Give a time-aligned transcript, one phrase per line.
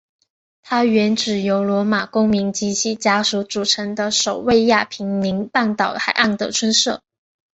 [0.63, 7.03] 它原指由罗马公民及其家属组成的守卫亚平宁半岛海岸的村社。